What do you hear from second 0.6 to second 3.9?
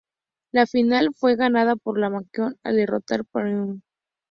final fue ganada por el Maccabi al derrotar al Panathinaikos.